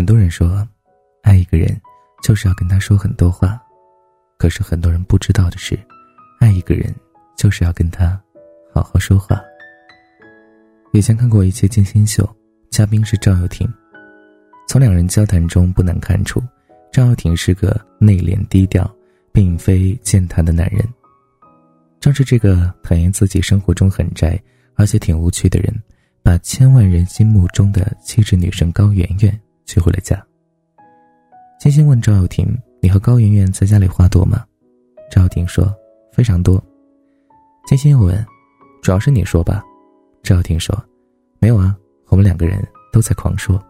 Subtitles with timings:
[0.00, 0.66] 很多人说，
[1.20, 1.78] 爱一个人
[2.22, 3.60] 就是要跟他说很多话，
[4.38, 5.78] 可是很多人不知道的是，
[6.38, 6.90] 爱一个人
[7.36, 8.18] 就是要跟他
[8.72, 9.38] 好好说话。
[10.94, 12.26] 以前看过一期金星秀，
[12.70, 13.70] 嘉宾是赵又廷，
[14.66, 16.42] 从两人交谈中不难看出，
[16.90, 18.90] 赵又廷是个内敛低调，
[19.32, 20.82] 并非健谈的男人。
[22.00, 24.42] 正是这个讨厌自己生活中很宅，
[24.76, 25.70] 而且挺无趣的人，
[26.22, 29.38] 把千万人心目中的气质女神高圆圆
[29.70, 30.20] 娶回了家。
[31.60, 32.44] 金星问赵又廷
[32.82, 34.44] ：“你和高圆圆在家里话多吗？”
[35.12, 35.72] 赵又廷说
[36.12, 36.60] ：“非常多。”
[37.68, 38.26] 金星又问
[38.82, 39.62] ：“主要是你说吧？”
[40.24, 40.76] 赵又廷说
[41.38, 41.76] ：“没有啊，
[42.08, 42.60] 我们两个人
[42.92, 43.64] 都在狂说。”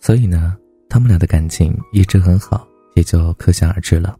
[0.00, 0.56] 所以呢，
[0.88, 2.66] 他们俩的感情一直很好，
[2.96, 4.18] 也就可想而知了。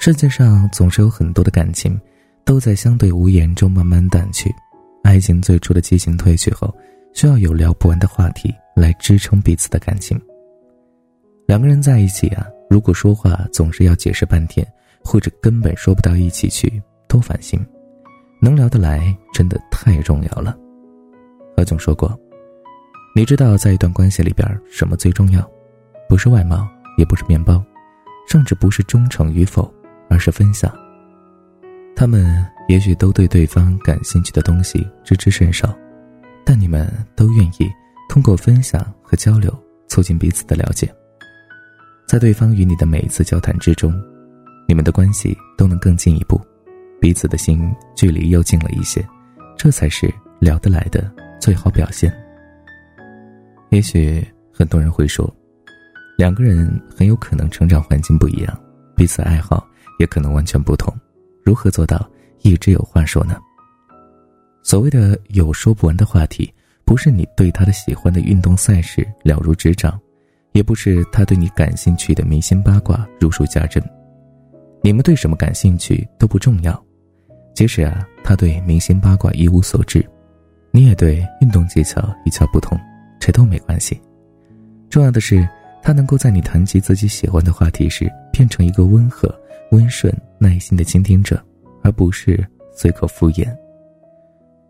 [0.00, 1.96] 世界上总是有很多的感情，
[2.44, 4.52] 都在相对无言中慢慢淡去。
[5.04, 6.74] 爱情最初的激情褪去后，
[7.12, 10.20] 需要有聊不完的话题来支撑彼此的感情。
[11.46, 14.66] 两个人在一起啊，如果说话总是要解释半天，
[15.02, 17.58] 或者根本说不到一起去，多烦心。
[18.40, 20.56] 能聊得来真的太重要了。
[21.56, 22.18] 何总说过
[23.14, 25.48] ：“你知道，在一段关系里边，什么最重要？
[26.08, 27.64] 不是外貌，也不是面包，
[28.28, 29.72] 甚至不是忠诚与否。”
[30.10, 30.72] 而是分享。
[31.96, 35.74] 他们也许都对对方感兴趣的东西知之甚少，
[36.44, 37.68] 但你们都愿意
[38.08, 39.52] 通过分享和交流
[39.88, 40.92] 促进彼此的了解。
[42.06, 43.92] 在对方与你的每一次交谈之中，
[44.68, 46.40] 你们的关系都能更进一步，
[47.00, 49.06] 彼此的心距离又近了一些，
[49.56, 51.10] 这才是聊得来的
[51.40, 52.12] 最好表现。
[53.70, 55.28] 也许很多人会说，
[56.16, 58.60] 两个人很有可能成长环境不一样，
[58.96, 59.66] 彼此爱好。
[60.00, 60.92] 也可能完全不同，
[61.44, 62.04] 如何做到
[62.42, 63.38] 一直有话说呢？
[64.64, 66.52] 所谓的有说不完的话题，
[66.84, 69.98] 不是你对他的喜欢的运动赛事了如指掌，
[70.52, 73.82] 也不是他对你感兴趣的明星八卦如数家珍。
[74.82, 76.84] 你们对什么感兴趣都不重要，
[77.54, 80.04] 即使啊他对明星八卦一无所知，
[80.70, 82.78] 你也对运动技巧一窍不通，
[83.18, 84.00] 这都没关系。
[84.90, 85.48] 重要的是
[85.82, 89.34] 他能够在你谈及自己喜欢的话题时，变成一个温和。
[89.70, 91.42] 温顺、耐心的倾听者，
[91.82, 93.44] 而不是随口敷衍。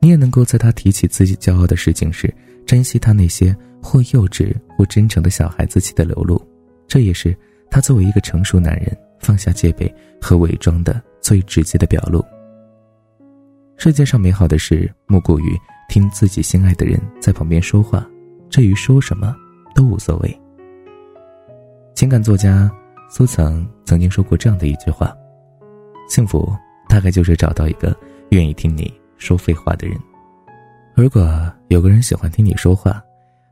[0.00, 2.32] 你也能够在他提起自己骄傲的事情时，
[2.66, 6.40] 珍惜他那些或幼稚或真诚的小孩子气的流露。
[6.86, 7.36] 这也是
[7.70, 12.24] 他作为一个成熟男人放下戒备和伪装的最直接的表露。
[13.76, 18.08] 世界上美好的事，莫过于听自己心爱的人在旁边说话，
[18.50, 19.34] 至于说什么，
[19.74, 20.40] 都无所谓。
[21.94, 22.70] 情感作家。
[23.10, 25.16] 苏曾曾经说过这样的一句话
[26.10, 26.54] ：“幸福
[26.90, 27.96] 大概就是找到一个
[28.32, 29.98] 愿意听你说废话的人。
[30.94, 33.02] 如果有个人喜欢听你说话，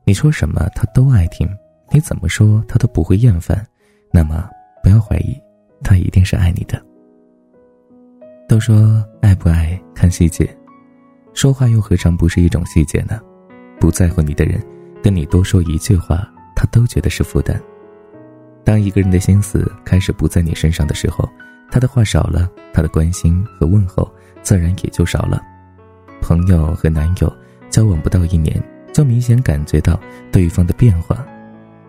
[0.05, 1.49] 你说什么他都爱听，
[1.91, 3.65] 你怎么说他都不会厌烦，
[4.13, 4.49] 那么
[4.83, 5.37] 不要怀疑，
[5.83, 6.83] 他一定是爱你的。”
[8.49, 10.49] 都说爱不爱看细节，
[11.35, 13.21] 说话又何尝不是一种细节呢？
[13.81, 14.65] 不在乎你的人，
[15.03, 17.61] 跟你多说一句话，他都觉得是负担。
[18.65, 21.29] 当一个人的心思开始不在你身上的时候，
[21.71, 24.09] 他的话少了，他的关心和问候
[24.43, 25.43] 自然也就少了。
[26.27, 27.33] 朋友和男友
[27.71, 28.61] 交往不到一年，
[28.93, 29.97] 就明显感觉到
[30.33, 31.25] 对方的变化。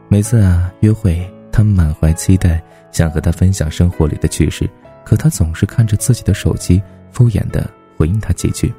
[0.10, 2.62] 每次啊约会，他满怀期待
[2.92, 4.70] 想和他分享生活里的趣事，
[5.04, 6.80] 可他总是看着自己的手机，
[7.12, 7.68] 敷衍的
[7.98, 8.72] 回应他几句。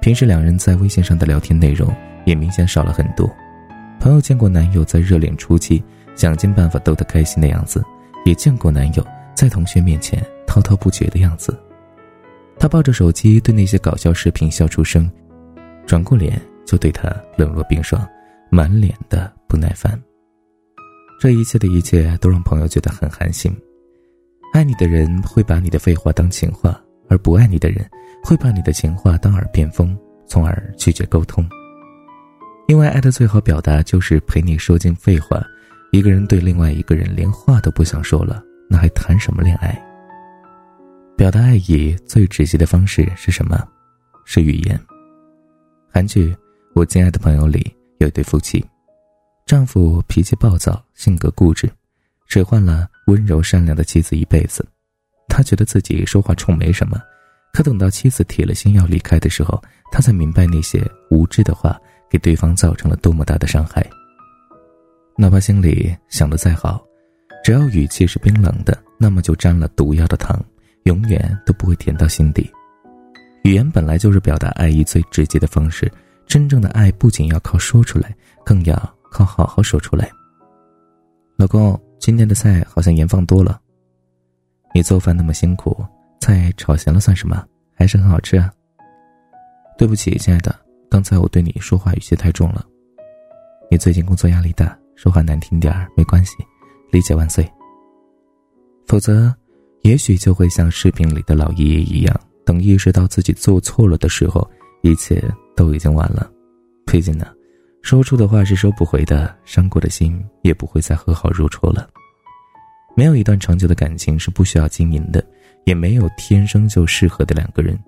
[0.00, 3.32] 平时两人在微信上的聊天内容也明显少了很多。
[4.00, 5.80] 朋友见过男友在热恋初期。
[6.16, 7.82] 想尽办法逗她开心的样子，
[8.24, 11.56] 也见过男友在同学面前滔滔不绝的样子。
[12.58, 15.10] 他抱着手机对那些搞笑视频笑出声，
[15.86, 18.06] 转过脸就对他冷若冰霜，
[18.50, 20.00] 满脸的不耐烦。
[21.20, 23.54] 这一切的一切都让朋友觉得很寒心。
[24.52, 27.84] 爱你的人会把你的废话当情话，而不爱你的人
[28.22, 29.96] 会把你的情话当耳边风，
[30.26, 31.46] 从而拒绝沟通。
[32.66, 35.42] 因为爱的最好表达就是陪你说尽废话。
[35.92, 39.80] 一个人对另外一个人连话都不想说了，那还谈什么恋爱？
[41.16, 43.56] 表达爱意最直接的方式是什么？
[44.24, 44.78] 是语言。
[45.92, 46.32] 韩剧
[46.74, 48.64] 《我亲爱的朋友》里有一对夫妻，
[49.46, 51.70] 丈夫脾气暴躁，性格固执，
[52.26, 54.66] 只换了温柔善良的妻子一辈子。
[55.28, 57.00] 他觉得自己说话冲没什么，
[57.52, 59.62] 可等到妻子铁了心要离开的时候，
[59.92, 63.88] 他才明白那些无知的话给对方造成了多么大的伤害。
[65.16, 66.84] 哪怕心里想的再好，
[67.44, 70.44] 只要语气是冰冷的，那么就沾了毒药的糖，
[70.84, 72.50] 永远都不会甜到心底。
[73.42, 75.90] 语言本来就是表达爱意最直接的方式，
[76.26, 78.14] 真正的爱不仅要靠说出来，
[78.44, 78.74] 更要
[79.10, 80.10] 靠好好说出来。
[81.36, 83.60] 老公，今天的菜好像盐放多了。
[84.74, 85.84] 你做饭那么辛苦，
[86.20, 87.44] 菜炒咸了算什么？
[87.74, 88.50] 还是很好吃啊。
[89.76, 90.54] 对不起，亲爱的，
[90.88, 92.64] 刚才我对你说话语气太重了。
[93.70, 96.36] 你最近工作压力大，说话难听点儿没关系，
[96.92, 97.46] 理解万岁。
[98.86, 99.34] 否则，
[99.84, 104.50] 也许就会像视频里的老爷爷一样，等意识到自己做错了的时候，
[104.82, 105.22] 一切
[105.54, 106.30] 都已经晚了。
[106.86, 107.26] 毕竟呢，
[107.82, 111.86] 说出的话是收不回的，伤过的心也不会再和好如初了。
[112.96, 115.22] 没有一段长久的感情是不需要经营的，
[115.64, 117.78] 也没有天生就适合的两个人。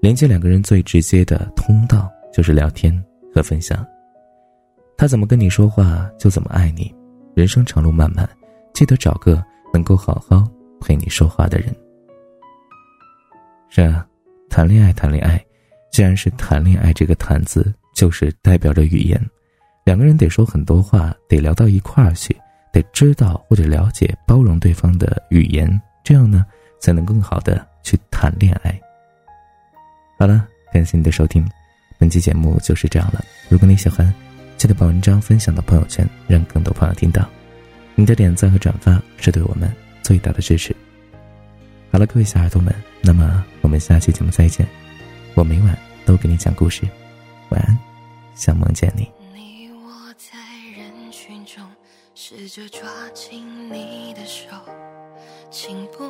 [0.00, 3.04] 连接两个人最直接的通道就是聊天
[3.34, 3.86] 和分享。
[4.96, 6.94] 他怎么跟你说话，就怎么爱你。
[7.34, 8.26] 人生长路漫漫，
[8.72, 9.44] 记得找个。
[9.74, 10.46] 能够好好
[10.84, 11.74] 陪你说话的人。
[13.70, 14.06] 是啊，
[14.50, 15.42] 谈恋爱，谈恋爱，
[15.90, 19.20] 既然是谈恋爱，这个“谈”字就是代表着语言，
[19.84, 22.36] 两个人得说很多话，得聊到一块儿去，
[22.72, 26.44] 得知道或者了解、包容对方的语言，这样呢，
[26.78, 28.78] 才能更好的去谈恋爱。
[30.18, 31.44] 好了，感谢你的收听，
[31.98, 33.24] 本期节目就是这样了。
[33.48, 34.12] 如果你喜欢，
[34.56, 37.28] 记得把文章分享到朋友圈，让更多朋友听到。
[37.96, 39.72] 你的点赞和转发是对我们
[40.04, 40.76] 最大的支持。
[41.90, 42.72] 好了，各位小耳朵们，
[43.02, 44.66] 那么我们下期节目再见。
[45.34, 46.86] 我每晚都给你讲故事，
[47.48, 47.78] 晚安，
[48.36, 49.10] 想梦见你。
[49.34, 50.38] 你我在
[50.76, 51.64] 人群中，
[52.14, 54.46] 试着抓紧你的手，
[55.50, 56.04] 请不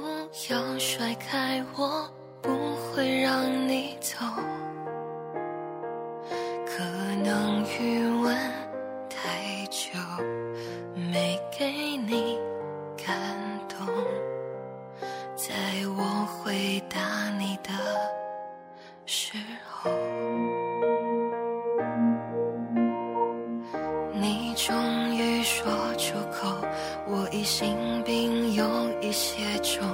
[0.50, 2.12] 要甩开我，
[2.43, 4.17] 不会让你走。
[6.67, 6.82] 可
[7.25, 8.05] 能余
[19.16, 19.31] 时
[19.70, 19.88] 候，
[24.12, 24.75] 你终
[25.16, 25.64] 于说
[25.96, 26.49] 出口，
[27.06, 28.64] 我疑心病有
[29.00, 29.88] 一些重，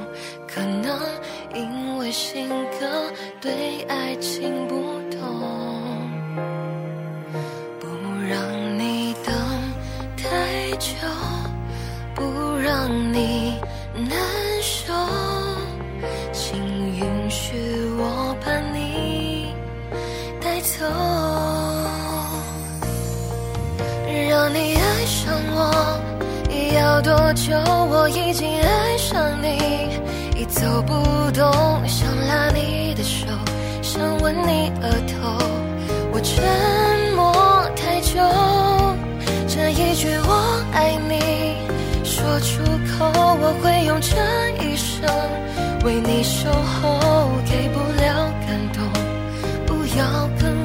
[0.49, 0.99] 可能
[1.55, 3.12] 因为性格
[3.43, 4.75] 对爱情不
[5.11, 5.20] 懂。
[7.78, 7.87] 不
[8.26, 9.34] 让你等
[10.16, 10.94] 太久
[27.02, 27.55] 多久？
[27.88, 30.93] 我已经爱上你，已走不
[31.32, 31.50] 动，
[31.87, 33.26] 想拉你的手，
[33.82, 35.38] 想吻你额头，
[36.12, 36.44] 我沉
[37.17, 38.20] 默太久。
[39.49, 41.56] 这一句我爱你，
[42.05, 43.06] 说出口
[43.41, 44.17] 我会用这
[44.62, 45.08] 一生
[45.85, 48.82] 为你守候，给不了感动，
[49.67, 50.59] 不要跟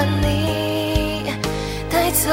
[0.00, 1.30] 把你
[1.90, 2.30] 带走，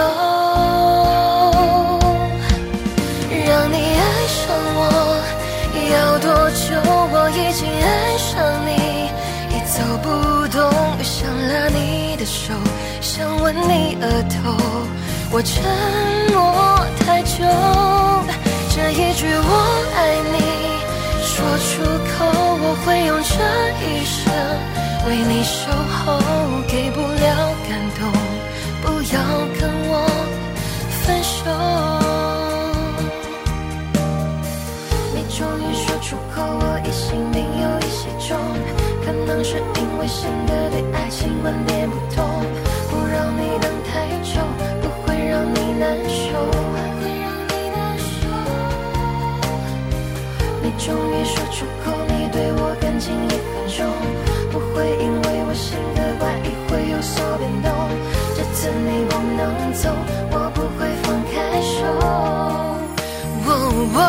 [3.45, 4.39] 让你爱上
[4.79, 4.81] 我
[5.91, 6.65] 要多久？
[7.11, 8.31] 我已经爱上
[8.65, 8.71] 你，
[9.51, 10.07] 已走不
[10.47, 10.71] 动，
[11.03, 12.53] 想拉你的手，
[13.01, 14.55] 想吻你额头。
[15.29, 15.61] 我沉
[16.31, 16.39] 默
[17.05, 17.43] 太久，
[18.73, 19.51] 这一句我
[19.93, 19.99] 爱
[20.31, 20.35] 你，
[21.21, 21.35] 说
[21.67, 21.83] 出
[22.13, 22.15] 口
[22.63, 23.35] 我会用这
[23.83, 24.23] 一生
[25.07, 26.19] 为你守候，
[26.67, 28.11] 给不了感动。
[28.81, 29.17] 不要
[29.57, 29.93] 跟我
[31.01, 31.39] 分手。
[35.15, 38.37] 你终于说出口，我疑心病有一些重，
[39.05, 42.25] 可能是因为性格对爱情观念不同。
[42.89, 44.41] 不让你等太久，
[44.81, 46.25] 不会让你难受。
[50.61, 53.83] 你终于说出口，你对我感情也很重，
[54.49, 57.67] 不会因为我性格怪异会有所变动。
[58.33, 59.91] 这次你不能走，
[60.31, 61.83] 我不会放开手。
[61.99, 63.51] 哦
[63.93, 63.99] 哦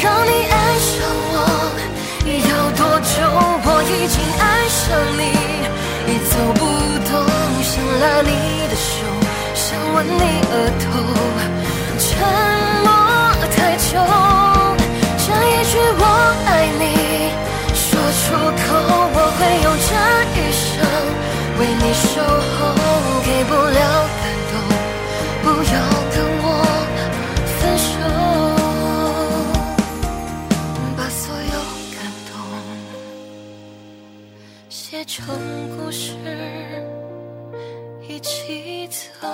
[0.00, 0.94] 让你爱上
[1.34, 1.36] 我
[2.46, 3.18] 要多久？
[3.66, 4.86] 我已经爱上
[5.18, 5.20] 你，
[6.06, 6.62] 已走不
[7.10, 7.12] 动，
[7.64, 8.30] 想拉你
[8.70, 8.94] 的手，
[9.56, 9.66] 想。
[9.92, 10.86] 吻你额头，
[34.70, 35.26] 写成
[35.76, 36.14] 故事。
[38.08, 39.26] 一起走。